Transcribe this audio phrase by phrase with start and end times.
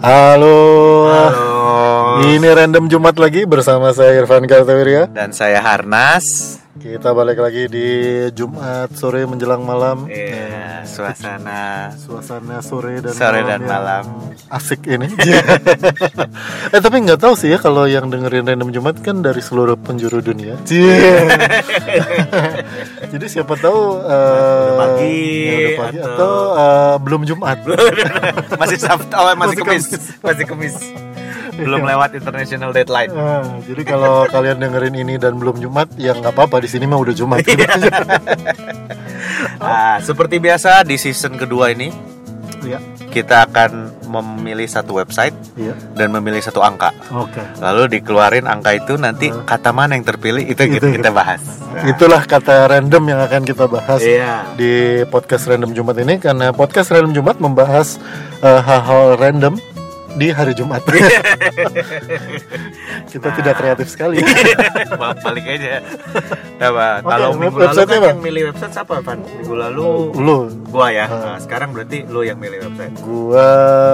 [0.00, 0.56] Halo.
[1.04, 1.52] Halo.
[2.32, 5.12] Ini random Jumat lagi bersama saya Irfan Kartawirya.
[5.12, 6.56] Dan saya Harnas.
[6.86, 7.88] Kita balik lagi di
[8.30, 10.06] Jumat sore menjelang malam.
[10.06, 14.04] Iya, suasana Suasana sore dan Sore malam dan malam.
[14.46, 15.10] asik ini.
[16.74, 20.22] eh tapi nggak tahu sih ya kalau yang dengerin random Jumat kan dari seluruh penjuru
[20.22, 20.54] dunia.
[23.12, 27.58] Jadi siapa tahu eh, pagi, ya, udah pagi atau, atau- eh, belum Jumat.
[28.62, 29.84] masih Sabtu, oh, masih Masih Kamis.
[30.22, 30.74] masih kemis.
[31.56, 33.10] Belum lewat international deadline.
[33.10, 37.00] Ah, jadi kalau kalian dengerin ini dan belum Jumat, ya nggak apa-apa di sini mah
[37.00, 37.40] udah Jumat.
[37.42, 37.70] Iya.
[39.56, 41.88] Ah, seperti biasa di season kedua ini
[42.60, 42.82] Iya,
[43.14, 43.70] kita akan
[44.10, 45.70] memilih satu website iya.
[45.94, 46.90] dan memilih satu angka.
[47.14, 47.38] Oke.
[47.62, 49.46] Lalu dikeluarin angka itu nanti Ah.
[49.46, 51.38] kata mana yang terpilil itu, Itu kita, bahas.
[51.86, 54.50] Itulah kata random yang akan kita bahas Iya.
[54.58, 54.72] di
[55.06, 58.02] podcast Random Jumat ini karena podcast Random Jumat membahas
[58.42, 59.54] eh, hal-hal random
[60.16, 60.80] di hari Jumat.
[63.12, 64.18] kita tidak kreatif sekali.
[65.00, 65.84] Bang, balik aja.
[66.56, 69.20] Nah, Bang, Oke, kalau minggu lalu kan yang milih website siapa, Van?
[69.20, 69.84] Minggu lalu
[70.16, 70.38] Lu,
[70.72, 71.06] gua ya.
[71.06, 71.36] Ah.
[71.36, 72.96] Nah, sekarang berarti lu yang milih website.
[73.04, 73.48] gua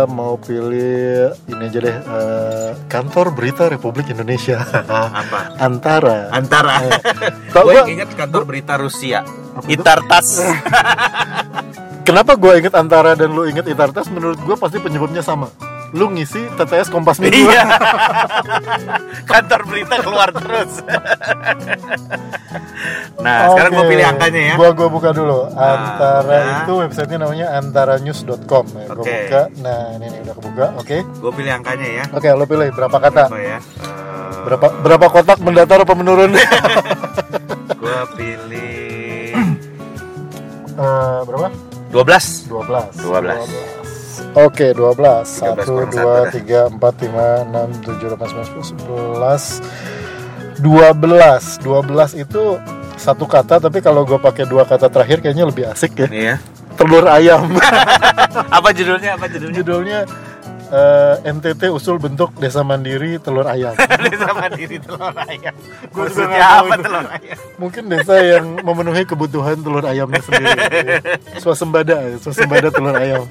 [0.07, 4.63] mau pilih ini aja deh eh, kantor berita Republik Indonesia.
[5.23, 5.59] Apa?
[5.59, 6.31] Antara.
[6.31, 6.79] Antara.
[7.51, 9.27] Tau gue gua- ingat kantor berita Rusia.
[9.69, 10.41] Itartas.
[12.03, 14.09] Kenapa gue inget Antara dan lu inget Itartas?
[14.09, 15.53] Menurut gue pasti penyebabnya sama.
[15.93, 17.53] Lu ngisi TTS Kompas Minggu.
[17.53, 17.65] Iya.
[19.31, 20.81] kantor berita keluar terus.
[23.21, 24.55] nah, sekarang gue pilih angkanya ya.
[24.57, 25.53] Gua gua buka dulu.
[25.53, 26.59] Antara nah.
[26.65, 28.65] itu websitenya namanya antaranews.com.
[28.73, 29.17] Ya, Gua Oke.
[29.29, 29.43] buka.
[29.61, 30.67] Nah, ini nih udah kebuka.
[30.81, 30.97] Oke.
[31.21, 32.05] Gue pilih angkanya ya.
[32.17, 33.23] Oke, lo pilih berapa kata?
[33.29, 33.59] Apa ya?
[34.43, 36.33] Berapa berapa kotak mendatar apa menurun?
[37.83, 38.83] Gue pilih
[40.73, 41.53] Eh, berapa?
[41.93, 42.49] 12.
[42.49, 43.05] 12.
[43.05, 43.72] 12.
[44.37, 45.25] Oke, 12.
[45.25, 46.69] 1 13 kurang 2 satu dah.
[46.69, 49.17] 3 4 5 6 7 8 9 10
[50.61, 51.61] 11 12.
[51.61, 52.43] 12 itu
[52.97, 56.07] satu kata tapi kalau gue pakai dua kata terakhir kayaknya lebih asik ya.
[56.07, 56.35] Iya.
[56.79, 57.51] Telur ayam.
[58.57, 59.19] Apa judulnya?
[59.19, 59.57] Apa judulnya?
[59.59, 59.99] Judulnya
[60.73, 63.77] eh, NTT usul bentuk desa mandiri telur ayam.
[64.09, 65.55] desa mandiri telur ayam.
[65.93, 66.83] Gua juga Maksudnya apa itu.
[66.83, 67.39] telur ayam?
[67.61, 70.59] Mungkin desa yang memenuhi kebutuhan telur ayamnya sendiri.
[71.43, 73.29] Swasembada, swasembada telur ayam.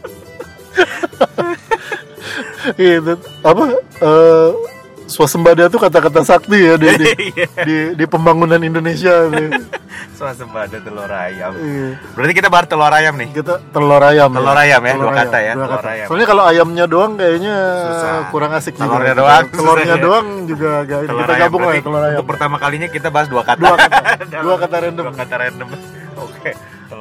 [2.77, 3.63] Itu apa?
[3.99, 4.49] eh,
[5.05, 7.47] swasembada itu kata-kata sakti ya di, di, Iya.
[7.61, 9.27] di, di pembangunan Indonesia.
[10.15, 11.51] Swasembada telur ayam.
[11.53, 11.99] Iya.
[12.15, 13.27] Berarti kita bahas telur ayam nih.
[13.33, 14.31] Kita telur ayam.
[14.31, 15.89] Telur ayam ya, dua kata ya, dua telur kata.
[15.91, 16.07] ayam.
[16.07, 18.13] Soalnya kalau ayamnya doang kayaknya Susah.
[18.31, 18.88] kurang asik juga.
[18.88, 20.01] Telurnya doang, Telurnya susah ya.
[20.01, 21.41] doang juga agak Telur kita ayam.
[21.43, 22.13] gabung lah ya telur ayam.
[22.15, 23.59] Untuk pertama kalinya kita bahas dua kata.
[23.59, 23.99] Dua kata.
[24.45, 25.03] Dua kata random.
[25.03, 25.67] Dua kata random.
[26.21, 26.51] Oke,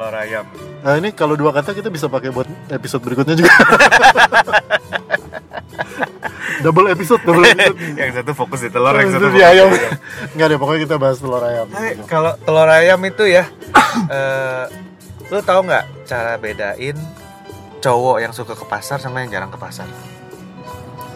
[0.01, 0.45] telur ayam.
[0.81, 3.53] Nah ini kalau dua kata kita bisa pakai buat episode berikutnya juga.
[6.65, 7.77] double episode, double episode.
[8.01, 9.69] yang satu fokus di telur, yang satu di ayam.
[9.69, 9.93] di ayam.
[10.33, 11.69] Enggak deh, pokoknya kita bahas telur ayam.
[11.69, 13.45] Tapi kalau telur ayam itu ya,
[14.17, 14.65] eh,
[15.29, 16.97] lu tahu nggak cara bedain
[17.85, 19.85] cowok yang suka ke pasar sama yang jarang ke pasar?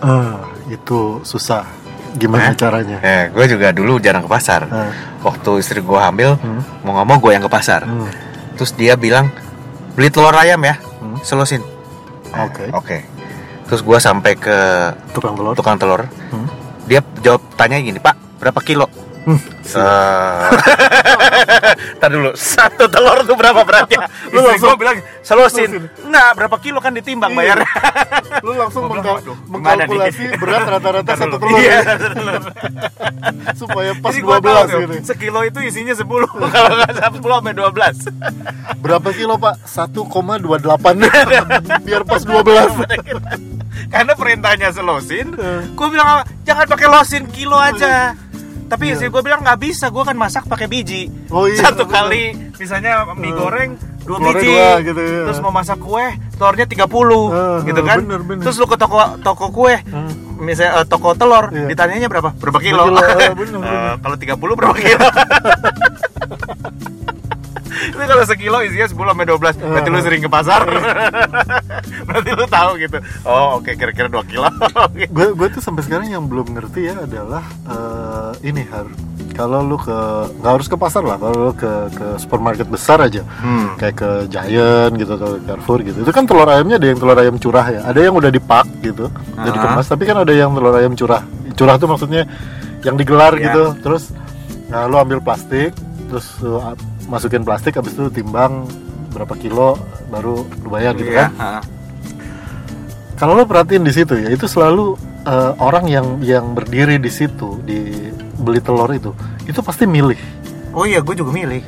[0.05, 1.65] Ah, itu susah.
[2.21, 2.55] Gimana Hah?
[2.55, 3.01] caranya?
[3.01, 4.69] Eh, gue juga dulu jarang ke pasar.
[4.69, 4.93] Ah,
[5.25, 7.89] Waktu istri gue hamil, hmm, mau nggak mau gue yang ke pasar.
[7.89, 9.31] hmm, Terus dia bilang
[9.93, 11.23] beli telur ayam ya, hmm.
[11.23, 11.63] selusin.
[12.35, 12.71] Oke.
[12.73, 12.99] Oke.
[13.65, 14.57] Terus gue sampai ke
[15.11, 15.55] Tukang telur.
[15.55, 16.47] tukang telur, Hmm.
[16.85, 18.87] dia jawab tanya gini, Pak, berapa kilo?
[19.25, 19.41] Hmm.
[19.65, 20.49] Eh,
[21.97, 24.05] Ntar dulu, satu telur tuh berapa beratnya?
[24.29, 25.89] Lu langsung- gua bilang, selusin.
[25.99, 27.39] Enggak, berapa kilo kan ditimbang Iya.
[27.57, 27.69] bayarnya.
[28.41, 29.01] Lu langsung Gua
[29.49, 31.97] mengkalkulasi berat rata-rata Ntar satu telur Iya, ya,
[33.57, 34.95] supaya pas Jadi gua 12 tahu tuh, gitu.
[35.05, 36.05] Sekilo itu isinya 10
[36.53, 37.97] Kalau nggak 10 sampai 12
[38.81, 39.55] Berapa kilo pak?
[39.65, 40.45] 1,28
[41.83, 42.85] Biar pas 12
[43.87, 45.61] Karena perintahnya selosin Eh.
[45.73, 46.07] Gue bilang
[46.43, 48.13] jangan pakai losin kilo aja
[48.65, 48.93] Tapi Iya.
[48.95, 53.05] istri gue bilang nggak bisa Gue kan masak pakai biji Oh iya, Satu kali Misalnya
[53.11, 53.33] mie Eh.
[53.33, 53.71] goreng
[54.01, 55.23] dua Telurnya biji dua gitu, iya.
[55.25, 56.85] Terus mau masak kue Telurnya 30
[57.31, 58.43] Eh, Gitu kan bener, bener.
[58.43, 60.13] Terus lu ke toko toko kue Hmm.
[60.37, 61.69] Misalnya eh, toko telur Iya.
[61.69, 62.31] Ditanyanya berapa?
[62.35, 62.85] Berapa kilo?
[62.85, 63.61] kilo, bener, Eh, bener.
[63.99, 65.07] Kalau 30 berapa kilo?
[67.95, 70.61] Ini kalau sekilo isinya 10 sampai 12 Berarti lu sering ke pasar.
[72.07, 72.99] Berarti lu tahu gitu.
[73.23, 74.49] Oh oke kira-kira 2 kilo.
[75.15, 78.87] Gue gue tuh sampai sekarang yang belum ngerti ya adalah eh, ini har.
[79.31, 79.99] Kalau lu ke
[80.39, 83.23] nggak harus ke pasar lah kalau lu ke ke supermarket besar aja.
[83.37, 83.75] Hmm.
[83.75, 85.99] kayak ke Giant gitu atau Carrefour gitu.
[86.01, 87.81] Itu kan telur ayamnya ada yang telur ayam curah ya.
[87.85, 89.51] Ada yang udah dipak gitu udah Ah.
[89.51, 91.23] dikemas tapi kan ada yang telur ayam curah.
[91.55, 92.23] Curah tuh maksudnya
[92.83, 93.51] yang digelar Ya.
[93.51, 93.75] gitu.
[93.81, 94.15] Terus
[94.67, 95.75] nah, lu ambil plastik
[96.07, 96.79] terus lu a-
[97.15, 98.67] masukin plastik habis itu timbang
[99.15, 99.79] berapa kilo
[100.11, 101.63] baru lu bayar gitu Iya, kan.
[103.15, 107.63] kalau lo perhatiin di situ ya itu selalu eh, orang yang yang berdiri di situ
[107.63, 108.11] di
[108.43, 109.15] beli telur itu
[109.47, 110.19] itu pasti milih.
[110.75, 111.63] Oh iya gue juga milih.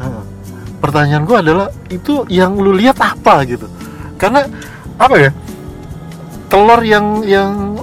[0.83, 3.71] Pertanyaan gue adalah itu yang lu lihat apa gitu?
[4.19, 4.43] Karena
[4.99, 5.31] apa ya
[6.51, 7.79] telur yang yang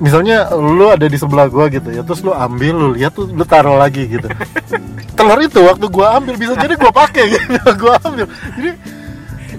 [0.00, 3.44] misalnya lu ada di sebelah gua gitu ya terus lu ambil lu lihat tuh lu
[3.44, 4.26] taruh lagi gitu.
[5.16, 8.26] Telur itu waktu gua ambil bisa jadi gua pakai gitu gua ambil.
[8.56, 8.72] Jadi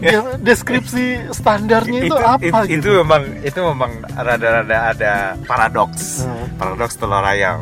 [0.01, 3.05] yang deskripsi standarnya itu, apa itu, gitu?
[3.05, 5.13] memang itu memang rada-rada ada
[5.45, 6.25] paradoks.
[6.25, 6.49] Hmm.
[6.57, 7.61] paradoks telur ayam.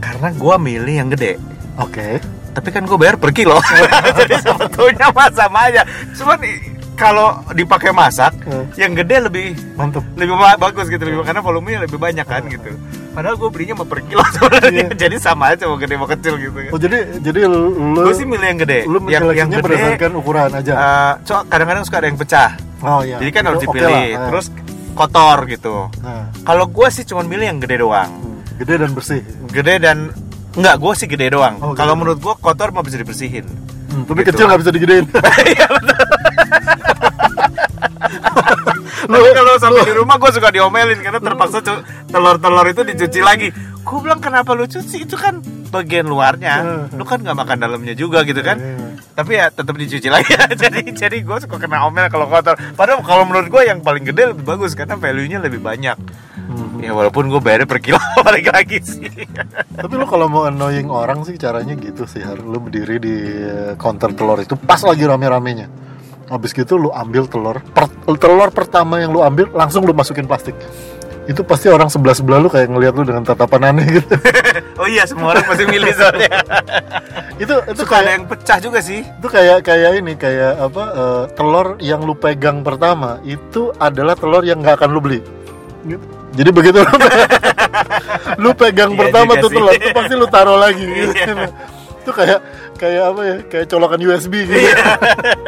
[0.00, 1.36] Karena gue milih yang gede.
[1.76, 2.24] Oke.
[2.56, 3.60] Tapi kan gue bayar per kilo.
[4.24, 5.84] Jadi sebetulnya mah sama aja.
[6.16, 6.40] Cuman
[6.94, 8.70] kalau dipakai masak Hmm.
[8.74, 10.02] yang gede lebih mantep.
[10.14, 12.70] lebih ba- bagus gitu lebih karena volumenya lebih banyak kan gitu.
[13.10, 14.90] Padahal gue belinya mau per kilo sebenarnya.
[14.90, 14.94] Iya.
[14.96, 18.42] jadi sama aja mau gede mau kecil gitu oh jadi jadi lu gue sih milih
[18.44, 18.78] yang gede.
[18.84, 20.72] lu yang yang gede berdasarkan ukuran aja?
[20.72, 22.50] eh, so kadang-kadang suka ada yang pecah.
[22.80, 23.16] Oh iya.
[23.16, 24.02] Jadi kan harus dipilih lah.
[24.12, 24.26] Nah.
[24.28, 24.46] terus
[24.94, 25.76] kotor gitu.
[26.00, 28.10] Nah, kalau gue sih cuma milih yang gede doang.
[28.12, 29.22] Hmm, gede dan bersih?
[29.48, 29.98] Gede dan
[30.52, 31.58] enggak gue sih gede doang.
[31.58, 33.46] Oh, kalau menurut gue kotor mah bisa dibersihin
[33.94, 34.34] Hmm, tapi Gitu.
[34.34, 35.06] kecil nggak bisa digedein
[35.54, 35.98] Iya, betul.
[39.04, 41.58] Tapi kalau sampai di rumah gue suka diomelin karena terpaksa
[42.08, 43.48] telur-telur itu dicuci lagi.
[43.84, 48.24] Gue bilang kenapa lu cuci itu kan bagian luarnya, lu kan nggak makan dalamnya juga
[48.24, 48.56] gitu kan.
[48.56, 48.76] Iya.
[49.12, 50.32] Tapi ya tetap dicuci lagi.
[50.62, 52.56] jadi jadi gue suka kena omel kalau kotor.
[52.74, 56.00] Padahal kalau menurut gue yang paling gede lebih bagus karena value-nya lebih banyak.
[56.84, 57.96] Ya walaupun gue bayarnya per kilo
[58.28, 59.08] balik lagi sih.
[59.72, 63.72] Tapi lo kalau mau annoying orang sih caranya gitu sih harus lo berdiri di eh,
[63.80, 65.72] counter telur itu pas lagi rame-ramenya.
[66.28, 67.88] Habis gitu lo ambil telur, per-
[68.20, 70.52] telur pertama yang lo ambil langsung lo masukin plastik.
[71.24, 74.12] Itu pasti orang sebelah sebelah lo kayak ngeliat lo dengan tatapan aneh gitu.
[74.80, 76.28] oh iya semua orang pasti milih soalnya.
[77.42, 79.00] itu itu Suka ada kayak yang pecah juga sih.
[79.00, 84.44] itu kayak kayak ini kayak apa eh, telur yang lu pegang pertama itu adalah telur
[84.44, 85.20] yang nggak akan lu beli.
[85.84, 86.04] Gitu.
[86.34, 86.92] Jadi begitu lu,
[88.42, 90.84] lu pegang Iya pertama tuh telur, itu pasti lu taruh lagi.
[90.84, 91.12] Gitu.
[91.24, 91.48] Iya.
[92.04, 92.40] itu kayak
[92.76, 93.36] kayak apa ya?
[93.48, 94.60] Kayak colokan USB gitu.
[94.60, 94.76] Iya.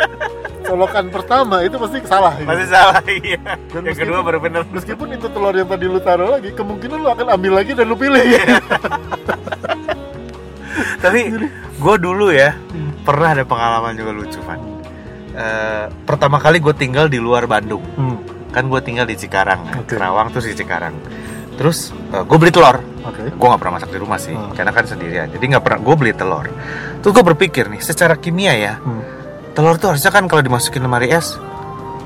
[0.73, 2.33] colokan pertama itu pasti salah.
[2.41, 2.49] gitu.
[2.49, 3.41] Masih salah iya.
[3.71, 4.65] Dan yang kedua baru bener.
[4.73, 7.97] Meskipun itu telur yang tadi lu taruh lagi, kemungkinan lu akan ambil lagi dan lu
[7.97, 8.25] pilih.
[8.25, 8.57] Iya.
[10.97, 11.21] Tapi
[11.77, 12.57] gue dulu ya
[13.05, 14.59] pernah ada pengalaman juga lucu kan.
[15.37, 17.85] Eh, pertama kali gue tinggal di luar Bandung.
[17.95, 18.17] Hmm,
[18.49, 19.93] Kan gue tinggal di Cikarang, Oke.
[19.93, 20.95] Kerawang terus di Cikarang.
[21.55, 22.81] Terus gue beli telur.
[23.03, 23.31] Oke.
[23.31, 24.53] Gue nggak pernah masak di rumah sih, Hmm.
[24.53, 25.27] karena kan sendirian.
[25.27, 25.79] Jadi nggak pernah.
[25.79, 26.47] Gue beli telur.
[26.99, 29.01] Terus gue berpikir nih, secara kimia ya, Hmm.
[29.53, 31.37] telur tuh harusnya kan kalau dimasukin lemari es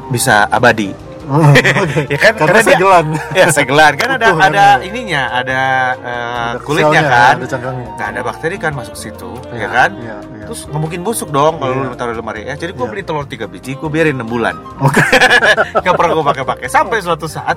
[0.08, 0.90] bisa abadi.
[1.22, 1.54] Hmm.
[2.10, 3.06] Ya kan, Karena karena dia- segelan.
[3.32, 5.60] ya segelan kan ada ada ininya ada
[5.94, 7.88] eh, Ada kulitnya kan Ada cangkangnya.
[7.94, 10.16] nah ada bakteri kan masuk situ Iya, ya kan iya.
[10.50, 11.87] Terus nggak mungkin busuk dong kalau Iya.
[11.87, 12.91] lu taruh di lemari es jadi gue Iya.
[12.91, 14.99] beli telur tiga biji gue biarin 6 bulan Oke.
[15.87, 17.55] nggak pernah gue pakai-pakai sampai suatu saat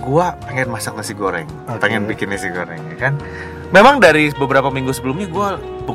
[0.00, 1.84] gue pengen masak nasi goreng Oke.
[1.84, 3.12] pengen bikin nasi goreng ya kan
[3.70, 5.48] memang dari beberapa minggu sebelumnya gue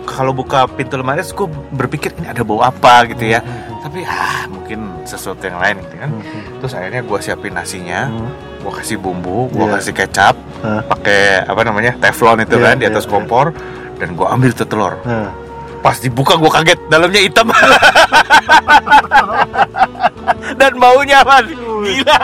[0.06, 4.44] kalau buka pintu lemari gue berpikir ini ada bau apa gitu ya Hmm, tapi ah
[4.52, 8.30] mungkin sesuatu yang lain gitu kan hmm, hmm, terus akhirnya gue siapin nasinya hmm.
[8.62, 9.74] gue kasih bumbu, gue Iya.
[9.80, 10.82] kasih kecap, Hah?
[10.84, 13.12] pakai apa namanya teflon itu Iya, kan di iya, atas iya.
[13.16, 13.56] kompor,
[13.96, 15.00] dan gue ambil tuh telur.
[15.82, 17.48] Pas dibuka gue kaget, dalamnya hitam.
[20.60, 21.46] dan baunya man,
[21.86, 22.20] gila.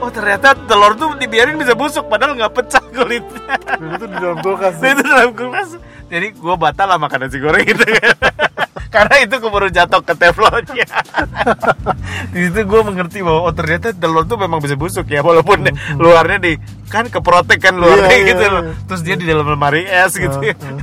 [0.00, 3.54] Oh ternyata telur tuh dibiarin bisa busuk, padahal nggak pecah kulitnya.
[3.96, 4.74] itu di dalam kulkas.
[4.80, 5.76] Itu dalam kulkas.
[6.10, 8.16] Jadi gue batal lah makan nasi goreng kan.
[8.94, 10.88] Karena itu keburu jatuh ke teflonnya.
[12.34, 15.62] di situ gue mengerti bahwa oh ternyata telur tuh memang bisa busuk ya walaupun
[15.94, 16.52] luarnya di
[16.90, 18.62] kan keprotek kan luarnya Iya, iya, gitu loh.
[18.66, 18.74] iya.
[18.90, 20.42] Terus dia di dalam lemari es gitu.
[20.42, 20.82] Nah.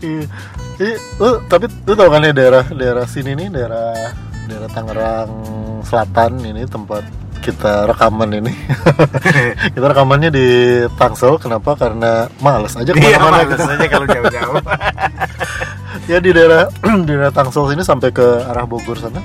[0.00, 0.26] Iya.
[0.74, 3.94] Iya, lu tapi lu tau kan ya daerah daerah sini nih daerah
[4.50, 5.30] daerah Tangerang
[5.86, 7.06] Selatan ini tempat
[7.38, 8.52] kita rekaman ini
[9.76, 10.46] kita rekamannya di
[10.96, 14.56] Tangsel kenapa karena males aja Iya, ke mana-mana males aja kalau jauh-jauh.
[16.10, 16.66] ya di daerah
[17.06, 19.20] di daerah Tangsel sini sampai ke arah Bogor sana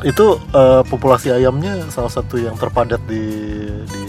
[0.00, 3.24] itu eh, populasi ayamnya salah satu yang terpadat di
[3.88, 4.02] di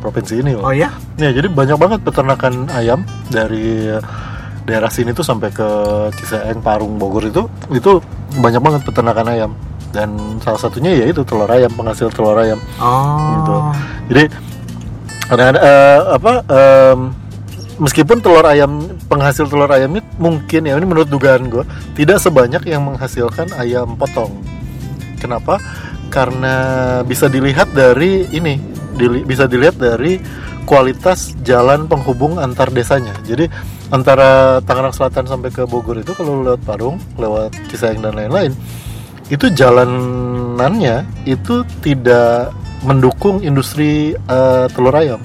[0.00, 0.68] provinsi ini loh.
[0.68, 0.92] oh ya?
[1.16, 3.88] Ya jadi banyak banget peternakan ayam dari
[4.64, 5.68] daerah sini tuh sampai ke
[6.16, 8.00] Ciseeng, Parung, Bogor itu itu
[8.40, 9.52] banyak banget peternakan ayam
[9.94, 10.10] dan
[10.42, 12.58] salah satunya ya itu telur ayam penghasil telur ayam.
[12.82, 13.30] Oh.
[13.30, 13.54] Gitu.
[14.10, 14.24] Jadi
[15.30, 16.98] kadang eh, apa em,
[17.78, 22.62] meskipun telur ayam penghasil telur ayam ini mungkin ya ini menurut dugaan gue tidak sebanyak
[22.66, 24.34] yang menghasilkan ayam potong.
[25.22, 25.62] Kenapa?
[26.10, 26.54] Karena
[27.02, 28.60] bisa dilihat dari ini,
[28.94, 30.20] dili- bisa dilihat dari
[30.64, 33.14] kualitas jalan penghubung antar desanya.
[33.22, 33.46] Jadi
[33.92, 38.56] antara Tangerang Selatan sampai ke Bogor itu kalau lewat Parung, lewat Cisaeng dan lain-lain,
[39.28, 42.52] itu jalanannya itu tidak
[42.84, 45.20] mendukung industri eh, telur ayam.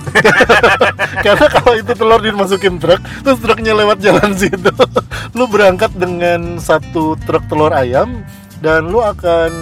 [1.24, 4.72] Karena kalau itu telur dimasukin truk, terus truknya lewat jalan situ,
[5.36, 8.22] lu berangkat dengan satu truk telur ayam
[8.64, 9.52] dan lu akan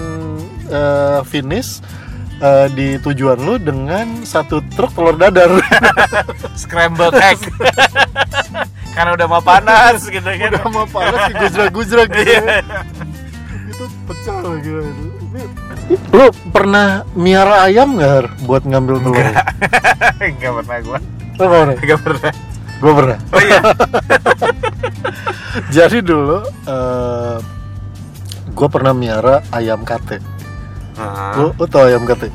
[0.68, 1.80] eh, finish
[2.38, 5.50] eh, di tujuan lu dengan satu truk telur dadar.
[6.60, 7.38] scrambled egg
[8.94, 12.26] karena udah mau panas gitu kan Udah mau panas digujrak-gujrak gitu.
[12.26, 12.62] Iya.
[13.68, 14.80] itu pecah loh gitu.
[16.10, 19.26] Lu pernah miara ayam nggak Har, buat ngambil telur?
[20.18, 20.98] nggak pernah gua
[21.38, 21.74] Lu pernah?
[21.76, 22.32] nggak pernah
[22.78, 23.18] Gue pernah.
[23.34, 23.60] oh iya
[25.68, 26.38] Jadi dulu
[28.48, 30.18] gue pernah miara ayam kate.
[31.34, 32.28] Lu, lu tau ayam kate?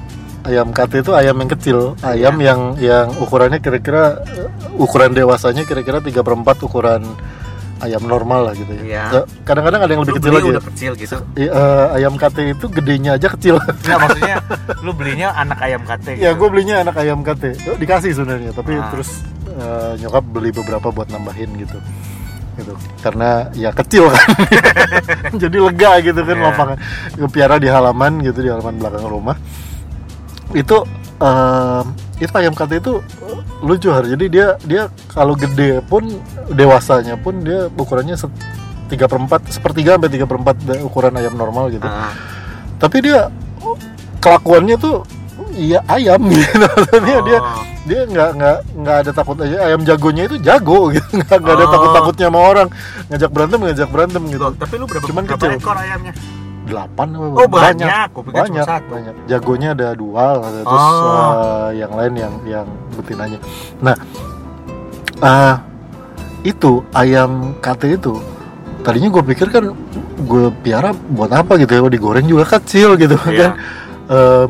[0.44, 2.46] Ayam kate itu ayam yang kecil, ayam Iya.
[2.46, 7.02] yang yang ukurannya kira-kira eh, ukuran dewasanya kira-kira 3 per 4 ukuran
[7.80, 8.82] ayam normal lah gitu ya.
[8.82, 9.04] Iya.
[9.10, 10.44] Ya, Kadang-kadang ada yang lebih lu kecil lagi.
[10.46, 10.54] ya.
[10.54, 13.56] udah kecil gitu I- eh, ayam kate itu gedenya aja kecil.
[13.60, 14.36] nggak maksudnya
[14.80, 16.24] lu belinya anak ayam kate gitu.
[16.24, 17.56] ya gue belinya anak ayam kate.
[17.76, 18.88] Dikasih sebenarnya, tapi Ah.
[18.90, 21.80] terus eh, nyokap beli beberapa buat nambahin gitu.
[22.54, 22.74] Gitu.
[23.00, 24.28] Karena ya kecil kan.
[25.44, 26.46] Jadi lega gitu kan Iya.
[26.48, 26.78] lapangan.
[27.30, 29.38] Piara di halaman gitu di halaman belakang rumah.
[30.52, 30.86] Itu
[31.18, 31.86] em,
[32.18, 34.06] itu ayam kate itu eh, lucu har.
[34.06, 36.06] Jadi dia dia kalau gede pun
[36.48, 38.30] dewasanya pun dia ukurannya se-
[38.84, 42.14] 3 per 4 sepertiga sampai 3 per 4 ukuran ayam normal gitu Ah.
[42.78, 43.32] tapi dia
[44.20, 45.02] kelakuannya tuh
[45.56, 47.62] iya ayam gitu maksudnya dia Oh.
[47.84, 51.66] dia nggak nggak nggak ada takut aja ayam jagonya itu jago gitu nggak nggak ada
[51.66, 51.72] Oh.
[51.72, 52.68] takut takutnya sama orang
[53.08, 55.58] ngajak berantem ngajak berantem gitu Loh, tapi lu berapa, Cuman berapa kecil.
[55.58, 56.14] ekor ayamnya?
[56.64, 58.88] delapan apa Oh banyak, banyak cuma satu.
[58.90, 61.32] banyak jagonya ada dua terus Oh.
[61.36, 63.40] eh, yang lain yang yang betinanya
[63.80, 63.96] nah
[65.20, 65.56] eh,
[66.44, 68.16] itu ayam kate itu
[68.80, 69.76] tadinya gue pikir kan
[70.18, 73.36] gue piara buat apa gitu ya Oh, digoreng juga kecil gitu Iya.
[73.38, 73.52] kan
[74.04, 74.46] Eh,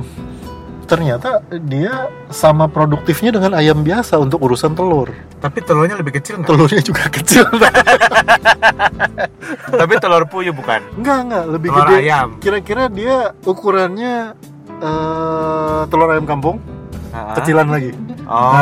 [0.94, 1.94] ternyata dia
[2.30, 6.48] sama produktifnya dengan ayam biasa untuk urusan telur Tapi telurnya lebih kecil nggak?
[6.48, 7.46] telurnya juga kecil
[9.74, 10.80] tapi telur puyuh bukan?
[10.96, 12.28] enggak enggak lebih Telur gede ayam.
[12.38, 14.16] kira-kira dia ukurannya
[14.76, 16.58] eh telur ayam kampung
[17.10, 17.38] Ah.
[17.38, 18.56] kecilan lagi Oh.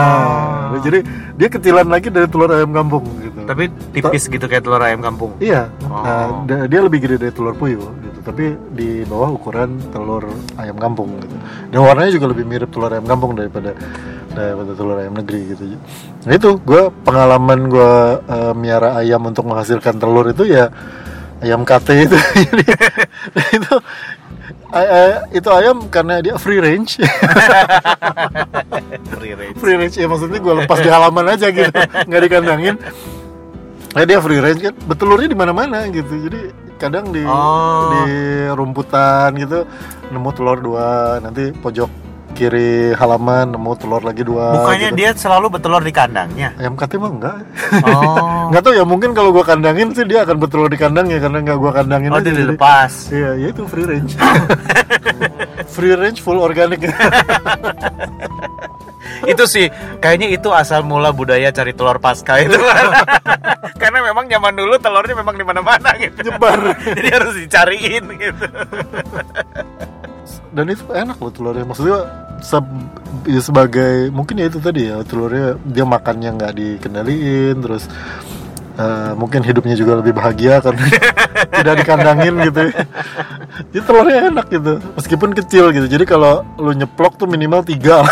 [0.74, 1.06] Nah, jadi
[1.38, 3.46] dia kecilan lagi dari telur ayam kampung gitu.
[3.46, 5.38] Tapi tipis gitu kayak telur ayam kampung.
[5.38, 6.42] iya, Oh.
[6.44, 8.11] nah, dia lebih gede dari telur puyuh gitu.
[8.22, 11.36] Tapi di bawah ukuran telur ayam kampung gitu.
[11.74, 13.74] Dan warnanya juga lebih mirip telur ayam kampung daripada
[14.32, 15.64] daripada telur ayam negeri gitu.
[16.24, 20.70] Nah itu gue pengalaman gue eh, miara ayam untuk menghasilkan telur itu ya
[21.42, 22.16] ayam kate itu.
[22.46, 22.64] Jadi,
[23.58, 23.74] itu
[24.72, 27.02] ay- ay- itu ayam karena dia free range.
[29.12, 29.56] Free range.
[29.62, 31.70] free range ya maksudnya gue lepas di halaman aja gitu
[32.10, 32.76] nggak dikandangin
[33.94, 36.50] nah dia free range kan betulurnya di mana mana gitu jadi
[36.82, 37.94] kadang di Oh.
[38.02, 38.10] di
[38.50, 39.70] rumputan gitu
[40.10, 40.88] nemu telur dua
[41.20, 41.88] nanti pojok
[42.32, 44.98] kiri halaman nemu telur lagi dua Bukannya gitu.
[44.98, 46.56] dia selalu bertelur di kandangnya.
[46.56, 47.38] ayam kate mah enggak
[47.84, 48.48] Oh.
[48.50, 51.58] nggak tahu ya mungkin kalau gue kandangin sih dia akan bertelur di kandangnya karena nggak
[51.58, 52.92] gue kandangin Oh, dia dilepas.
[53.10, 54.16] Iya, ya itu free range.
[55.74, 56.82] free range full organic.
[59.24, 59.66] itu sih
[59.98, 62.58] kayaknya itu asal mula budaya cari telur pasca itu
[63.82, 66.60] karena memang zaman dulu telurnya memang di mana-mana gitu Nyebar.
[66.96, 68.46] jadi harus dicariin gitu
[70.52, 71.64] Dan itu enak loh telurnya.
[71.64, 71.98] Maksudnya
[72.44, 72.76] se-
[73.24, 77.88] ya sebagai mungkin ya itu tadi ya telurnya dia makannya nggak dikendaliin terus
[78.74, 80.84] eh, mungkin hidupnya juga lebih bahagia karena
[81.58, 82.62] tidak dikandangin gitu.
[83.72, 85.88] Jadi telurnya enak gitu, meskipun kecil gitu.
[85.88, 88.04] Jadi kalau lu nyeplok tuh minimal tiga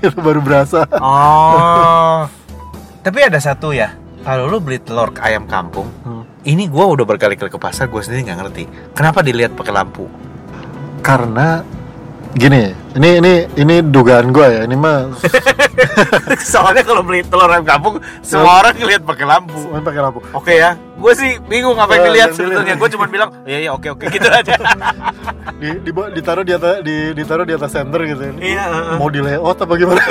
[0.00, 0.86] gitu, baru berasa.
[0.94, 2.24] oh
[3.00, 3.92] tapi ada satu ya
[4.24, 6.24] kalau lu beli telur ayam kampung Hmm.
[6.40, 10.08] ini gua udah berkali-kali ke pasar gue sendiri nggak ngerti kenapa dilihat pakai lampu
[11.00, 11.60] Karena
[12.34, 14.60] gini, ini ini ini dugaan gue ya.
[14.66, 15.14] Ini mah
[16.44, 20.18] soalnya kalau beli telur ayam kampung semua orang ngeliat pakai lampu main pakai lampu.
[20.30, 22.74] Oke ya, gue sih bingung apa yang Eh, dilihat sebetulnya.
[22.74, 24.52] Gue cuma bilang, iya iya oke oke gitu aja.
[25.54, 28.20] Di, di, ditaruh di atas di, ditaruh di atas center gitu.
[28.26, 28.64] Ini Iya.
[28.98, 30.02] Mau di layout apa gimana?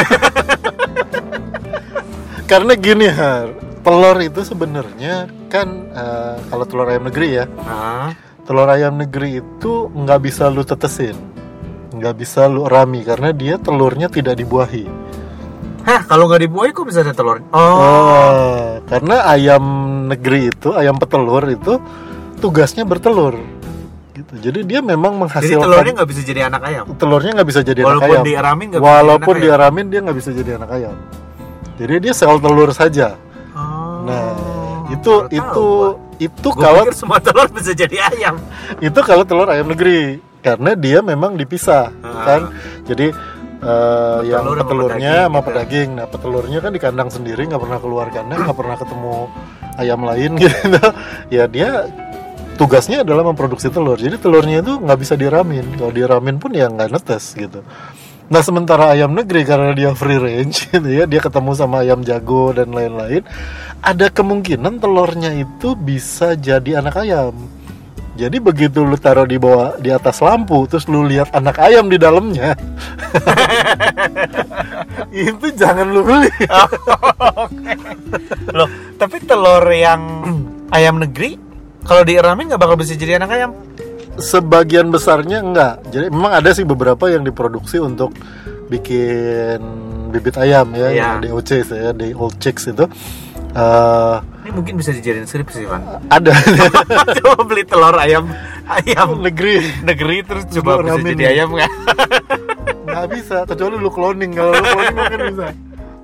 [2.49, 8.11] Karena gini Har, telur itu sebenarnya kan eh, kalau telur ayam negeri ya, Ah,
[8.43, 11.15] telur ayam negeri itu nggak bisa lu tetesin,
[11.93, 14.85] nggak bisa lu rami karena dia telurnya tidak dibuahi.
[15.83, 17.43] Hah, kalau nggak dibuahi kok bisa ada telur?
[17.51, 19.63] Oh, Oh, karena ayam
[20.07, 21.75] negeri itu, ayam petelur itu
[22.39, 23.35] tugasnya bertelur.
[24.13, 24.33] Gitu.
[24.39, 26.85] Jadi dia memang jadi menghasilkan telurnya nggak bisa jadi anak ayam.
[26.95, 28.23] telurnya nggak bisa jadi Walaupun anak ayam.
[28.23, 29.43] diaramin Walaupun jadi ayam.
[29.43, 30.95] diaramin dia nggak bisa jadi anak ayam.
[31.73, 33.07] Jadi dia sel telur saja.
[33.51, 34.25] Oh, Nah,
[34.87, 36.63] itu itu tahu itu gua.
[36.63, 38.35] Kalau semua telur bisa jadi ayam.
[38.79, 40.21] itu kalau telur ayam negeri.
[40.43, 42.23] Karena dia memang dipisah Ah.
[42.27, 42.41] kan?
[42.83, 43.09] Jadi
[43.63, 45.47] eh, yang Petelur sama petelurnya pedaging sama gitu.
[45.47, 45.89] pedaging.
[45.95, 49.15] Nah petelurnya kan di kandang sendiri nggak pernah keluar kandang nggak pernah ketemu
[49.79, 50.57] ayam lain gitu.
[51.31, 51.69] Ya dia
[52.53, 53.95] tugasnya adalah memproduksi telur.
[53.95, 55.65] Jadi telurnya itu nggak bisa diramin.
[55.73, 57.63] Kalau diramin pun ya nggak netes gitu.
[58.23, 62.51] Nah sementara ayam negeri karena dia free range gitu ya dia ketemu sama ayam jago
[62.51, 63.23] dan lain-lain
[63.79, 67.35] ada kemungkinan telurnya itu bisa jadi anak ayam
[68.13, 71.97] jadi begitu lu taruh di bawah di atas lampu terus lu lihat anak ayam di
[71.97, 72.53] dalamnya
[75.13, 76.29] itu jangan lu beli
[77.23, 77.73] Oke.
[78.53, 78.69] Loh,
[79.01, 80.01] tapi telur yang
[80.69, 81.39] ayam negeri
[81.83, 83.51] kalau diiramin nggak bakal bisa jadi anak ayam.
[84.13, 88.13] sebagian besarnya enggak jadi memang ada sih beberapa yang diproduksi untuk
[88.69, 89.57] bikin
[90.13, 92.85] bibit ayam ya yang DOC ya di old chicks itu
[93.53, 95.85] Eh, Ini mungkin bisa dijadiin strip sih, Bang.
[96.07, 96.33] ada
[97.21, 98.25] coba beli telur ayam
[98.65, 101.29] ayam negeri negeri terus coba bisa ramin jadi ya.
[101.31, 101.71] ayam nggak?
[102.83, 105.47] nggak bisa kecuali lu cloning kalau lu cloning mungkin bisa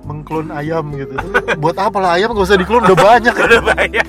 [0.00, 1.14] mengklon ayam gitu
[1.56, 4.06] buat apa lah ayam gak usah diklon udah banyak Udah banyak.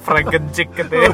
[0.00, 1.10] Frankenchick katanya.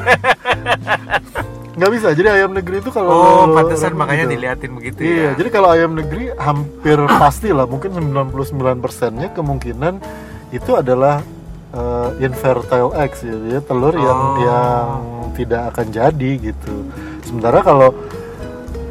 [1.73, 4.33] nggak bisa jadi ayam negeri itu kalau Oh, pantesan makanya gitu.
[4.33, 5.31] diliatin begitu Iya, ya.
[5.35, 8.33] jadi kalau ayam negeri hampir pasti lah, mungkin 99
[8.79, 10.01] persennya kemungkinan
[10.49, 11.21] itu adalah
[11.67, 14.39] eh, infertile eggs gitu ya, telur yang Oh.
[14.39, 14.87] yang
[15.35, 16.87] tidak akan jadi gitu.
[17.21, 17.91] Sementara kalau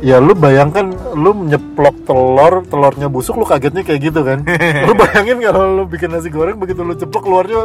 [0.05, 4.45] ya lu bayangkan lu nyeplok telur, telurnya busuk, lu kagetnya kayak gitu kan.
[4.89, 7.65] lu bayangin kalau lu bikin nasi goreng begitu lu ceplok keluarnya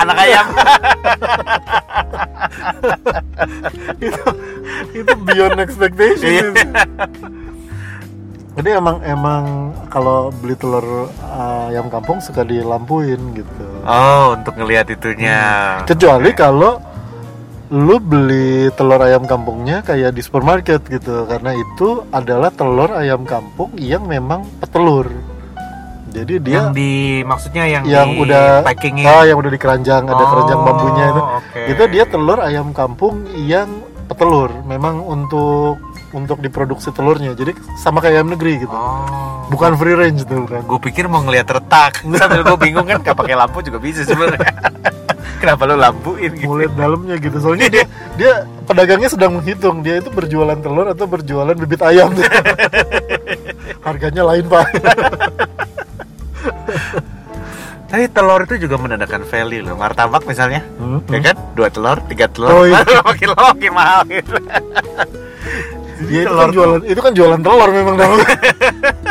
[0.00, 0.46] Anak ayam.
[4.06, 4.22] itu
[4.96, 6.56] itu beyond expectation.
[8.56, 9.44] Jadi emang emang
[9.92, 13.68] kalau beli telur uh, ayam kampung suka dilampuin gitu.
[13.84, 15.40] Oh, untuk ngelihat itunya.
[15.84, 16.80] Kecuali kalau
[17.68, 23.76] lu beli telur ayam kampungnya kayak di supermarket gitu karena itu adalah telur ayam kampung
[23.76, 25.12] yang memang petelur.
[26.16, 29.04] Jadi dia yang di maksudnya yang, yang di udah packingnya.
[29.04, 31.22] ah yang udah di keranjang ada keranjang bambunya itu.
[31.44, 31.60] oke.
[31.76, 33.68] Itu dia telur ayam kampung yang
[34.08, 34.48] petelur.
[34.64, 35.76] Memang untuk
[36.16, 37.36] untuk diproduksi telurnya.
[37.36, 38.72] Jadi sama kayak ayam negeri gitu.
[38.72, 39.44] Oh.
[39.52, 40.64] Bukan free range tuh kan.
[40.64, 42.00] Gue pikir mau ngeliat retak.
[42.18, 44.48] Sambil gue bingung kan, gak pakai lampu juga bisa sebenarnya.
[45.44, 46.48] Kenapa lu lampuin gitu?
[46.48, 47.36] Mau lihat dalamnya gitu.
[47.36, 47.84] Soalnya dia
[48.16, 48.32] dia
[48.64, 52.08] pedagangnya sedang menghitung dia itu berjualan telur atau berjualan bibit ayam.
[53.86, 54.66] Harganya lain pak.
[57.86, 59.78] Tapi telur itu juga menandakan value loh.
[59.78, 61.36] Martabak misalnya, Hmm, ya kan?
[61.54, 62.82] Dua telur, tiga telur, Oh, iya.
[62.82, 64.34] makin lama makin mahal gitu.
[66.04, 68.28] Dia itu Telur kan jualan itu kan jualan telur memang dalamnya.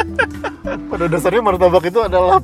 [0.92, 2.38] Pada dasarnya martabak itu adalah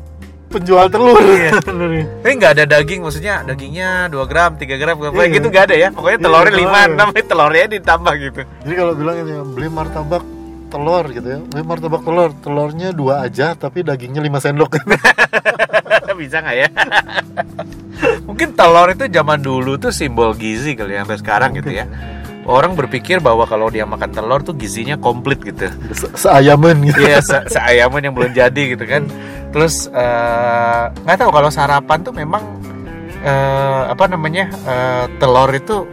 [0.52, 1.22] penjual telur.
[1.22, 1.52] Iya.
[1.66, 2.06] sebenarnya.
[2.22, 5.30] Tapi nggak ada daging, maksudnya dagingnya 2 gram, 3 gram, apa Iya.
[5.40, 5.88] gitu nggak ada ya.
[5.94, 6.68] Pokoknya Iya, telurnya telur.
[6.68, 8.42] 5, 6, telurnya ditambah gitu.
[8.66, 10.24] Jadi kalau bilang ini beli martabak
[10.72, 14.72] telur gitu ya, beli martabak telur, telurnya dua aja tapi dagingnya 5 sendok.
[16.20, 16.68] Bisa nggak ya?
[18.28, 21.86] Mungkin telur itu zaman dulu tuh simbol gizi kali ya, sampai sekarang gitu ya.
[22.42, 25.70] Orang berpikir bahwa kalau dia makan telur tuh gizinya komplit gitu.
[25.94, 26.98] Se- Seayaman gitu.
[27.00, 29.06] Iya, se seayaman yang belum jadi gitu kan.
[29.54, 32.42] Terus eh, nggak tahu kalau sarapan tuh memang
[33.22, 35.86] eh, apa namanya eh, telur itu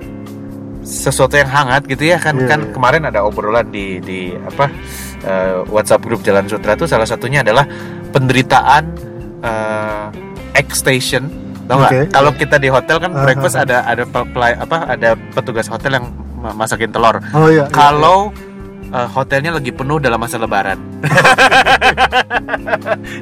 [0.81, 2.73] sesuatu yang hangat gitu ya kan Iya, kan iya.
[2.73, 4.73] kemarin ada obrolan di di apa
[5.21, 7.69] eh, WhatsApp grup Jalan Sutra tuh salah satunya adalah
[8.09, 8.85] penderitaan
[9.45, 10.07] eh,
[10.57, 11.29] egg station
[11.69, 11.93] tau nggak?
[11.93, 12.01] Oke.
[12.09, 16.07] Kalau kita di hotel kan Ah, breakfast ada ada apa ada petugas hotel yang
[16.55, 17.23] masakin telur.
[17.35, 17.67] Oh iya.
[17.67, 17.71] iya.
[17.71, 18.31] Kalau
[18.93, 20.79] uh, hotelnya lagi penuh dalam masa lebaran.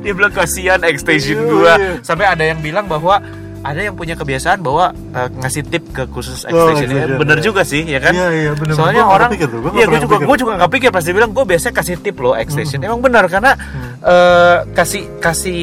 [0.03, 1.75] Dia bilang kasihan station Iya, gua.
[1.79, 1.93] iya.
[2.03, 3.21] Sampai ada yang bilang bahwa
[3.63, 6.87] ada yang punya kebiasaan bahwa uh, ngasih tip ke khusus Oh, station.
[6.87, 7.45] egg station, Bener iya.
[7.45, 8.13] juga sih, ya kan?
[8.13, 8.75] Iya iya benar.
[8.75, 11.31] Soalnya Gua orang, kepikir tuh, gua iya gue juga, gue juga nggak pikir pasti bilang
[11.33, 12.79] gue biasanya kasih tip loh station.
[12.79, 12.89] Hmm.
[12.89, 13.53] Emang benar karena
[13.99, 15.63] eh, kasih kasih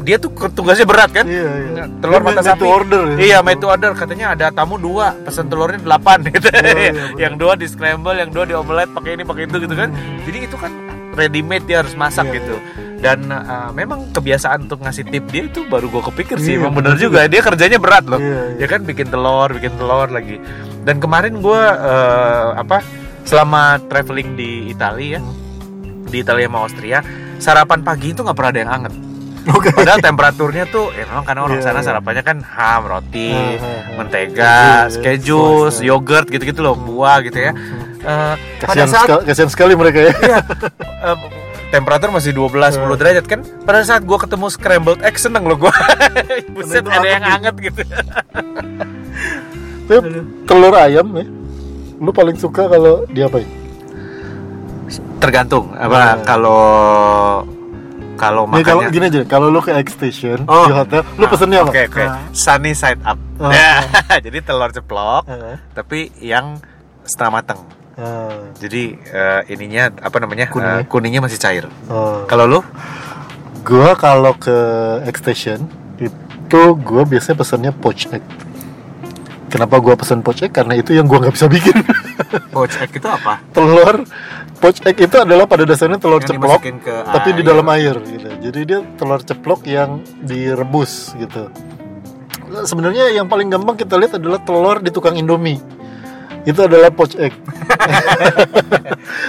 [0.00, 1.26] dia tuh tugasnya berat kan?
[1.26, 1.84] Iya, iya.
[2.00, 2.60] Telur mata made sapi.
[2.60, 3.16] to order ya.
[3.20, 3.90] Iya, made to order.
[3.92, 6.48] Katanya ada tamu dua, pesan telurnya delapan gitu.
[6.48, 7.20] iya, benar.
[7.20, 9.92] yang dua di scramble, yang dua di omelet pakai ini pakai itu gitu kan.
[10.24, 10.72] Jadi itu kan
[11.14, 12.54] ready made dia harus masak Iya, gitu.
[12.98, 16.56] Dan eh, memang kebiasaan untuk ngasih tip dia itu baru gue kepikir sih.
[16.56, 17.18] Iya, Emang benar bener juga.
[17.26, 18.20] Dia kerjanya berat loh.
[18.20, 18.64] Iya, iya.
[18.64, 20.36] Ya kan bikin telur, bikin telur lagi.
[20.84, 22.80] Dan kemarin gue eh, apa
[23.24, 25.20] selama traveling di Italia ya,
[26.06, 26.98] di Italia sama Austria,
[27.40, 28.94] sarapan pagi itu nggak pernah ada yang anget.
[29.44, 29.68] Oke.
[29.76, 31.86] Padahal temperaturnya tuh ya memang karena orang Iya, sana iya.
[31.86, 33.96] sarapannya kan ham, roti, Ah, ah, ah.
[34.00, 34.56] mentega,
[34.88, 35.24] Keju, keju,
[35.68, 35.92] jus, ya.
[35.92, 37.52] yogurt gitu-gitu loh, buah gitu ya.
[38.00, 40.12] Eh, pada Kasihan, saat sekali, sekali mereka ya.
[40.16, 40.38] iya,
[41.12, 41.16] eh,
[41.74, 43.40] temperatur masih 12 10 derajat kan.
[43.66, 45.74] Pada saat gua ketemu scrambled egg seneng loh gua.
[46.54, 47.34] Buset ada yang gitu.
[47.34, 47.82] anget gitu.
[49.84, 50.08] Tapi
[50.46, 51.26] telur ayam ya.
[51.98, 53.46] Lu paling suka kalau diapain?
[55.16, 56.16] tergantung apa Nah.
[56.20, 56.62] kalau
[58.14, 60.68] kalau Nih kalau makannya gini aja, kalau lu ke X Station Oh.
[60.68, 61.70] di hotel, lu Nah, pesennya apa?
[61.72, 62.04] Oke oke.
[62.04, 63.16] Nah, Sunny side up.
[63.40, 63.48] Oh.
[63.48, 63.82] Ya,
[64.24, 66.60] jadi telur ceplok eh, tapi yang
[67.02, 67.60] setengah matang.
[67.96, 70.46] Eh, Jadi eh, ininya apa namanya?
[70.48, 70.82] Kuningnya?
[70.82, 71.64] eh, kuningnya masih cair.
[71.86, 72.24] oh.
[72.26, 72.60] Kalau lu?
[73.64, 74.52] Gua kalau ke
[75.14, 75.64] Station
[75.96, 78.24] itu gua biasanya pesennya poached egg.
[79.48, 80.52] Kenapa gua pesen poached egg?
[80.52, 81.78] Karena itu yang gua nggak bisa bikin.
[82.54, 83.38] Poached egg itu apa?
[83.50, 84.02] telur
[84.58, 86.62] poached egg itu adalah pada dasarnya telur Yang ceplok
[87.10, 87.46] tapi di air.
[87.46, 88.28] dalam air gitu.
[88.42, 91.50] Jadi dia telur ceplok yang direbus gitu.
[92.66, 95.58] Sebenarnya yang paling gampang kita lihat adalah telur di tukang Indomie.
[96.44, 97.32] Itu adalah poached egg.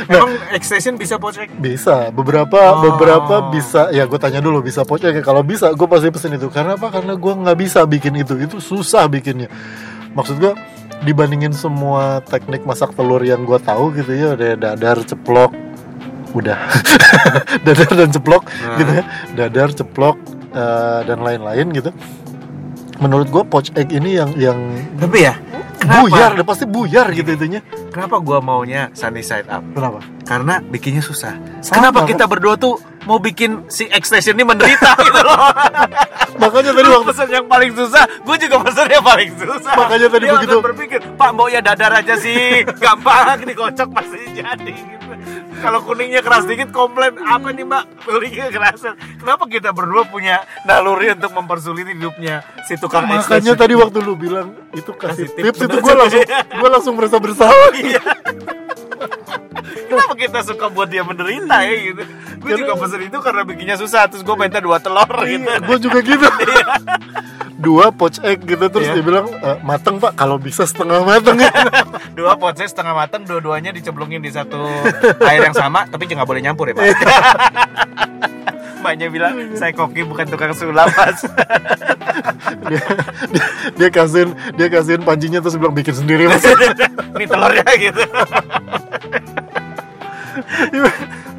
[0.05, 1.51] Memang extension bisa poached egg?
[1.53, 2.81] Bisa, beberapa Oh.
[2.83, 3.89] beberapa bisa.
[3.89, 5.21] Ya gue tanya dulu bisa poached egg.
[5.21, 6.47] Kalau bisa, gue pasti pesen itu.
[6.47, 6.91] Karena apa?
[6.91, 8.35] Karena gue nggak bisa bikin itu.
[8.37, 9.47] Itu susah bikinnya.
[10.11, 10.53] Maksud gue
[11.01, 15.51] dibandingin semua teknik masak telur yang gue tahu gitu ya, ada dadar, ceplok,
[16.31, 16.55] udah
[17.67, 18.77] dadar dan ceplok Nah.
[18.79, 19.03] gitu ya,
[19.35, 20.15] dadar, ceplok
[20.51, 21.91] eh, dan lain-lain gitu.
[22.95, 24.55] Menurut gue poached egg ini yang yang
[24.95, 25.35] Tapi ya,
[25.85, 26.03] kenapa?
[26.09, 27.61] buyar, udah pasti buyar gitu itunya.
[27.93, 29.61] Kenapa gua maunya sunny side up?
[29.71, 29.99] Kenapa?
[30.25, 31.37] Karena bikinnya susah.
[31.61, 31.89] Sama.
[31.89, 35.37] Kenapa kita berdua tuh mau bikin si extension ini menderita gitu loh?
[36.45, 39.73] Makanya tadi waktu pesen yang paling susah, gue juga pesen yang paling susah.
[39.75, 40.57] Makanya tadi Dia begitu.
[40.61, 44.73] berpikir, Pak mau ya dadar aja sih, gampang dikocok pasti jadi.
[44.73, 45.13] Gitu.
[45.63, 48.93] Kalau kuningnya keras dikit komplain apa nih Mbak kuningnya kerasan.
[49.17, 54.53] Kenapa kita berdua punya naluri untuk mempersulit hidupnya si tukang Makanya tadi waktu lu bilang
[54.75, 57.71] itu kasih, Kasih tips, tips, itu gue langsung gue langsung merasa bersalah.
[57.75, 58.01] Iya.
[59.95, 62.03] Kenapa kita suka buat dia menderita ya gitu?
[62.43, 65.47] Gue juga pesen itu karena bikinnya susah, terus gue minta dua telur gitu.
[65.47, 66.27] gue juga gitu.
[67.55, 68.99] Dua poached egg gitu terus Iya.
[68.99, 71.47] dia bilang e, mateng pak kalau bisa setengah mateng ya.
[72.19, 74.59] dua potnya setengah matang dua-duanya dicemplungin di satu
[75.23, 76.85] air yang sama tapi nggak boleh nyampur ya pak
[78.83, 81.23] mbaknya bilang saya koki bukan tukang sulap mas
[82.69, 82.83] dia,
[83.33, 83.43] dia,
[83.79, 84.29] dia kasihin
[84.59, 86.43] dia kasihin pancinya terus bilang bikin sendiri mas.
[87.17, 88.03] ini telurnya gitu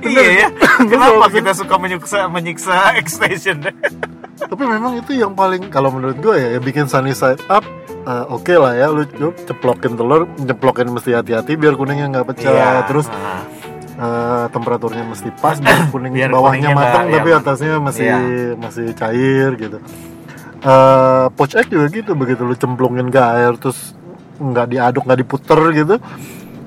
[0.05, 0.49] iya ya.
[0.91, 3.63] Kenapa kita suka menyiksa menyiksa extension?
[4.37, 7.65] Tapi memang itu yang paling kalau menurut gue ya yang bikin sunny side up
[8.05, 12.53] eh, oke lah ya lu, lu ceplokin telur nyeplokin mesti hati-hati biar kuningnya nggak pecah.
[12.53, 12.71] Iya.
[12.85, 13.07] terus
[13.97, 18.19] eh, temperaturnya mesti pas biar kuning Biar bawahnya kuningnya matang tapi iya, atasnya masih iya.
[18.61, 19.79] masih cair gitu.
[20.67, 23.97] Eh poached egg juga gitu begitu lu cemplungin ke air terus
[24.37, 25.97] nggak diaduk nggak diputer gitu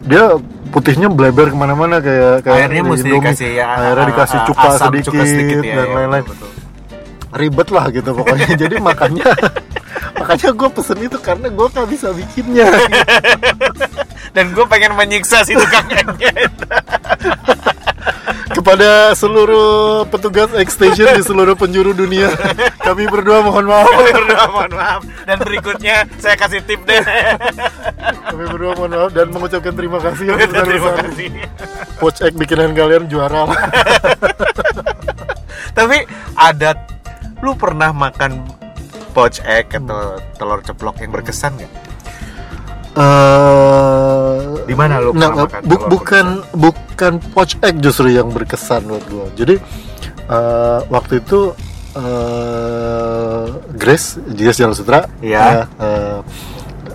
[0.05, 0.23] dia
[0.69, 3.25] putihnya bleber ke mana-mana kayak kayak airnya mesti Indomie.
[3.25, 6.25] dikasih ya airnya ah, dikasih ah, cuka asam, sedikit, cuka sedikit ya, dan ya, lain-lain
[6.29, 6.49] betul.
[7.29, 9.29] ribet lah gitu pokoknya jadi makanya
[10.19, 12.69] makanya gue pesen itu karena gue nggak bisa bikinnya
[14.35, 15.89] dan gue pengen menyiksa si tukang.
[18.69, 22.29] Kepada seluruh petugas extension di seluruh penjuru dunia.
[22.77, 23.89] Kami berdua mohon maaf.
[23.89, 25.01] Kami berdua mohon maaf.
[25.25, 27.01] Dan berikutnya saya kasih tip deh.
[28.29, 30.38] Kami berdua mohon maaf dan mengucapkan terima kasih.
[30.38, 31.29] Yang terima besar-besar kasih
[32.29, 33.49] egg bikinan kalian juara.
[33.49, 33.58] Lah
[35.73, 36.05] tapi
[36.38, 36.77] ada
[37.41, 38.45] lu pernah makan
[39.17, 41.88] poached egg atau telur ceplok yang berkesan nggak
[42.89, 44.34] Eh,
[44.65, 49.25] Di mana lu nah, makan bu- bukan bukan poach egg justru yang berkesan buat gue
[49.36, 49.56] jadi
[50.28, 51.54] eh, waktu itu
[51.93, 55.41] eh, Grace Grace Jalan Sutra Iya.
[55.41, 56.19] ya, eh,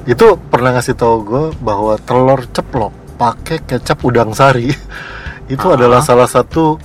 [0.06, 4.70] itu pernah ngasih tahu gue bahwa telur ceplok pakai kecap udang sari
[5.54, 5.74] itu Ah.
[5.74, 6.78] adalah salah satu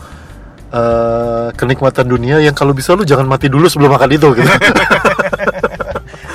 [0.69, 4.49] eh, kenikmatan dunia yang kalau bisa lu jangan mati dulu sebelum makan itu gitu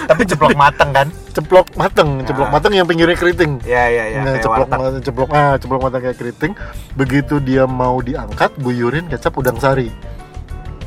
[0.05, 2.53] tapi ceplok mateng kan ceplok mateng ceplok Ah.
[2.53, 4.79] mateng yang pinggirnya keriting ya ya ya Nah, ceplok warteg.
[4.79, 6.53] matang, ceplok ah, ceplok matang kayak keriting.
[6.93, 9.89] Begitu dia mau diangkat, guyurin kecap udang sari.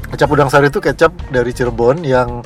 [0.08, 2.40] Kecap udang sari itu kecap dari Cirebon yang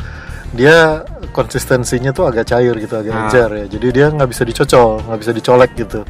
[0.51, 3.21] dia konsistensinya tuh agak cair gitu, agak Ah.
[3.25, 3.65] encer ya.
[3.69, 6.01] Jadi dia nggak bisa dicocol, nggak bisa dicolek gitu.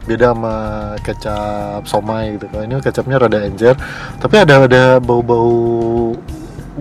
[0.00, 0.54] Beda sama
[0.98, 2.46] kecap somai gitu.
[2.46, 3.74] Kalau ini kecapnya rada encer,
[4.16, 6.14] tapi ada ada bau-bau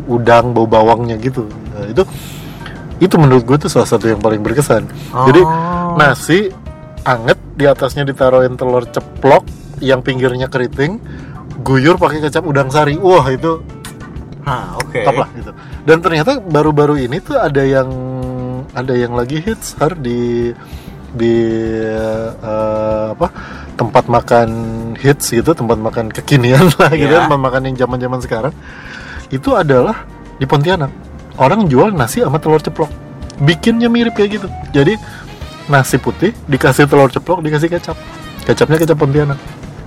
[0.06, 1.44] udang, bau bawangnya gitu.
[1.70, 2.04] Nah, itu
[3.00, 4.84] itu menurut gue tuh salah satu yang paling berkesan.
[5.26, 5.96] Jadi Oh.
[5.96, 6.52] nasi
[7.02, 9.44] anget di atasnya ditaruhin telur ceplok
[9.80, 11.00] yang pinggirnya keriting
[11.60, 13.64] guyur pakai kecap udang sari wah itu
[14.44, 15.52] Ah, oke top lah gitu
[15.84, 17.88] dan ternyata baru-baru ini tuh ada yang
[18.72, 20.52] ada yang lagi hits har di
[21.10, 21.36] di
[22.36, 23.28] eh, apa
[23.76, 24.50] tempat makan
[24.96, 27.28] hits gitu tempat makan kekinian lah gitu Iya.
[27.28, 28.54] tempat makan yang zaman-zaman sekarang
[29.30, 30.04] itu adalah
[30.36, 30.92] di Pontianak
[31.40, 32.92] orang jual nasi sama telur ceplok.
[33.40, 34.48] Bikinnya mirip kayak gitu.
[34.76, 35.00] Jadi
[35.72, 37.96] nasi putih dikasih telur ceplok dikasih kecap.
[38.44, 39.40] Kecapnya kecap Pontianak.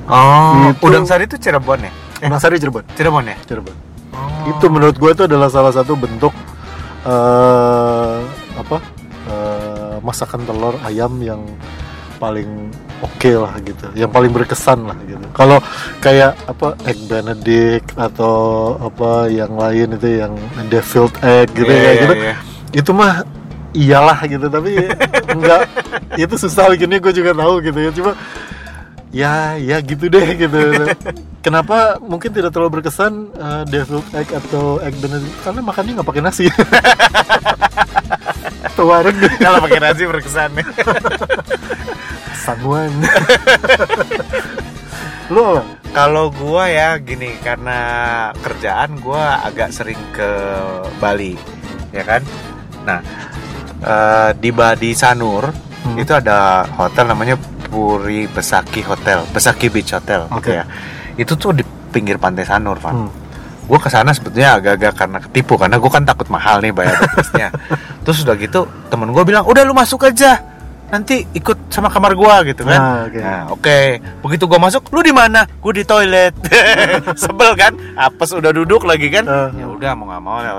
[0.08, 1.92] Oh, Itu- Udang Sari itu Cirebon ya?
[2.24, 2.82] Udang Sari Cirebon.
[2.98, 3.36] Cirebon ya?
[3.46, 3.76] Cirebon.
[4.12, 4.44] Oh.
[4.44, 6.36] itu menurut gue itu adalah salah satu bentuk
[7.02, 8.18] eh
[8.54, 8.76] apa
[9.24, 11.40] eh, masakan telur ayam yang
[12.20, 12.68] paling
[13.02, 13.86] oke lah gitu.
[13.98, 15.26] Yang paling berkesan lah gitu.
[15.34, 15.58] Kalau
[15.98, 18.36] kayak apa egg benedict atau
[18.78, 20.32] apa yang lain itu yang
[20.70, 22.34] deviled egg gitu Iya, ya iya, gitu iya.
[22.72, 23.12] itu mah
[23.74, 24.46] iyalah gitu.
[24.46, 24.72] Tapi
[25.34, 25.60] enggak
[26.16, 27.90] itu susah bikinnya gue juga tahu gitu ya.
[27.90, 28.12] Cuma
[29.12, 30.62] ya ya gitu deh gitu.
[31.44, 35.34] Kenapa mungkin tidak terlalu berkesan uh, deviled egg atau egg benedict?
[35.42, 36.46] Karena makannya nggak pakai nasi
[38.82, 40.66] Tuareg deh Kalau pakai nasi berkesan nih.
[42.34, 42.90] Samuan
[45.32, 45.62] lu apa?
[45.92, 47.78] Kalau gua ya gini karena
[48.36, 50.30] kerjaan gua agak sering ke
[50.96, 51.36] Bali,
[51.88, 52.24] ya kan?
[52.82, 53.00] Nah,
[53.78, 55.98] eh, di Badi Sanur Hmm.
[55.98, 57.34] itu ada hotel namanya
[57.66, 60.54] Puri Besaki Hotel, Besaki Beach Hotel, gitu Oke.
[60.54, 60.64] ya.
[61.18, 63.02] Itu tuh di pinggir pantai Sanur, Van.
[63.02, 63.10] Hmm.
[63.72, 67.48] Gue ke sana sebetulnya agak-agak karena ketipu karena gue kan takut mahal nih bayar breakfastnya.
[68.04, 68.60] Terus udah gitu
[68.92, 70.44] temen gue bilang udah lu masuk aja
[70.92, 72.76] nanti ikut sama kamar gua gitu kan.
[72.76, 73.16] Ah, oke.
[73.16, 73.78] Nah, oke.
[74.20, 75.48] Begitu gua masuk, lu di mana?
[75.48, 76.36] Gue di toilet.
[77.24, 77.72] Sebel kan?
[77.96, 79.24] Apes udah duduk lagi kan?
[79.24, 79.48] Ah.
[79.56, 80.52] Ya udah mau nggak mau ya,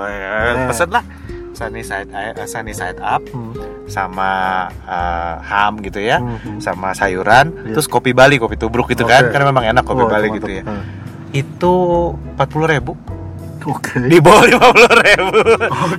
[0.66, 1.06] pesen lah.
[1.54, 3.54] Sunny side eh, sunny side up Hmm.
[3.86, 6.18] sama eh, ham gitu ya.
[6.18, 6.58] Hmm.
[6.58, 7.78] Sama sayuran, Iya.
[7.78, 9.14] terus kopi Bali, kopi tubruk gitu Oke.
[9.14, 9.30] kan.
[9.30, 10.66] Karena memang enak kopi Oh, Bali gitu ya.
[10.66, 10.82] Ah.
[11.34, 11.74] Itu
[12.38, 12.94] 40.000 ribu.
[13.64, 13.96] Oke.
[13.96, 15.40] di bawah lima puluh ribu.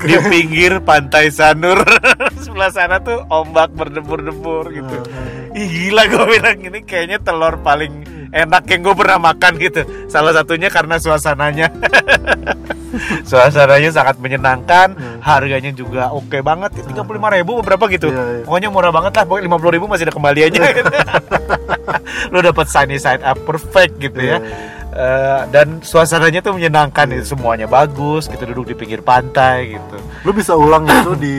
[0.06, 1.82] Di pinggir pantai Sanur.
[2.46, 4.96] Sebelah sana tuh ombak berdebur-debur gitu.
[5.10, 9.82] Ah, Ih gila gue bilang ini kayaknya telur paling enak yang gue pernah makan gitu.
[10.06, 11.74] Salah satunya karena suasananya.
[13.28, 15.20] Suasananya sangat menyenangkan Hmm.
[15.26, 16.86] Harganya juga oke banget.
[16.86, 17.02] 35
[17.34, 18.14] ribu beberapa gitu.
[18.14, 18.44] Iya, iya.
[18.46, 20.92] Pokoknya murah banget lah Pokoknya 50 ribu masih ada kembaliannya gitu.
[22.34, 24.38] Lo dapet sunny side up perfect gitu ya
[24.96, 30.00] Eh, dan suasananya tuh menyenangkan itu semuanya bagus kita duduk di pinggir pantai gitu.
[30.24, 31.38] Lu bisa ulang itu di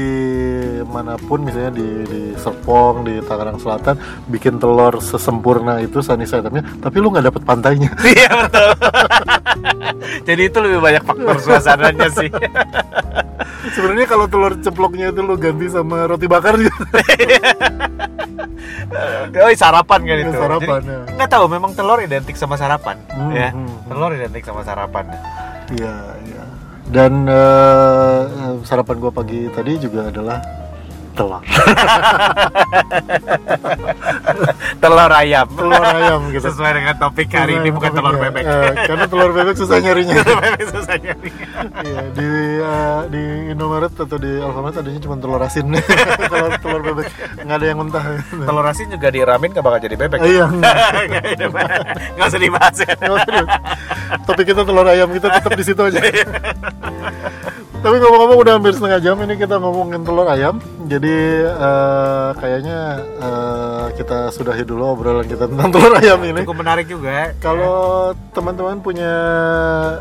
[0.84, 3.96] mana pun misalnya di di Serpong di Tangerang Selatan
[4.28, 7.88] bikin telur sesempurna itu up-nya tapi lu nggak dapet pantainya.
[8.04, 8.70] Iya betul.
[10.28, 12.28] Jadi itu lebih banyak faktor suasananya sih
[13.72, 16.84] sebenarnya kalau telur ceploknya itu lu ganti sama roti bakar juga.
[19.36, 20.32] Oh sarapan kan itu.
[20.32, 21.00] Sarapan, Jadi, ya.
[21.18, 23.50] nggak tahu memang telur identik sama sarapan Hmm, ya.
[23.52, 25.04] hmm, telur identik sama sarapan.
[25.74, 26.42] Iya iya.
[26.86, 28.20] Dan eh,
[28.62, 30.38] sarapan gua pagi tadi juga adalah
[31.16, 31.40] telur
[34.78, 39.06] telur ayam telur ayam gitu sesuai dengan topik hari ini bukan telur bebek Eh, karena
[39.06, 41.30] telur bebek susah nyarinya telur bebek susah nyari
[41.76, 42.28] Iya di
[42.60, 45.66] eh, di Indomaret atau di Alfamart adanya cuma telur asin.
[46.32, 47.06] Kalau telur bebek
[47.40, 48.04] nggak ada yang mentah.
[48.28, 50.46] telur asin juga diramin gak bakal jadi bebek Eh, iya.
[52.12, 53.46] nggak usah dibahas ya Nggak dulu.
[54.26, 55.98] Topik kita telur ayam kita tetap di situ aja.
[57.76, 60.58] Tapi ngomong-ngomong udah hampir setengah jam ini kita ngomongin telur ayam.
[60.86, 62.78] Jadi eh, kayaknya
[63.18, 66.46] eh, kita sudahi dulu obrolan kita tentang telur ayam ini.
[66.46, 67.26] cukup menarik juga ya.
[67.38, 67.76] Kalau
[68.30, 69.12] teman-teman punya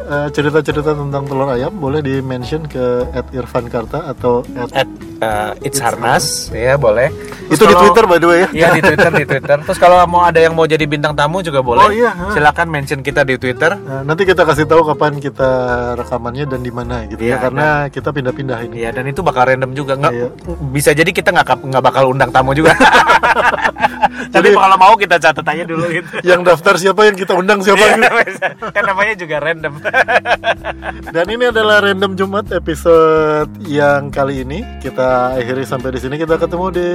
[0.05, 4.87] eh, cerita-cerita tentang telur ayam, boleh di mention ke @irfankarta atau at
[5.21, 7.09] uh, It's Harnas ya boleh
[7.45, 8.49] itu di Twitter by the way ya.
[8.51, 11.61] Iya di Twitter di Twitter terus kalau mau ada yang mau jadi bintang tamu juga
[11.61, 12.33] boleh Oh, iya, ha.
[12.33, 15.49] silakan mention kita di Twitter Nah, nanti kita kasih tahu kapan kita
[15.95, 18.75] rekamannya dan di mana gitu Iya, ya karena kita pindah-pindah ini.
[18.81, 20.27] Iya dan itu bakal random juga nggak Iya.
[20.75, 22.75] Bisa jadi kita nggak nggak bakal undang tamu juga.
[24.25, 26.07] Tapi Jadi- kalau mau kita catat aja dulu gitu.
[26.29, 28.67] Yang daftar siapa yang kita undang siapa Iya, gitu.
[28.67, 29.73] kan namanya juga random.
[31.15, 34.59] Dan ini adalah random Jumat episode yang kali ini.
[34.79, 36.15] Kita akhiri sampai di sini.
[36.15, 36.87] Kita ketemu di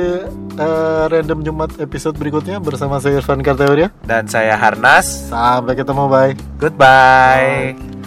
[0.56, 3.88] eh, random Jumat episode berikutnya bersama saya Irfan Kartawirya.
[4.04, 5.30] dan saya Harnas.
[5.30, 6.34] Sampai ketemu bye.
[6.58, 7.99] goodbye